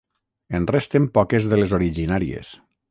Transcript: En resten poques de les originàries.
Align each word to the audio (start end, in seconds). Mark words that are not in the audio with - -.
En 0.59 0.65
resten 0.71 1.07
poques 1.19 1.49
de 1.53 1.61
les 1.63 1.77
originàries. 1.81 2.57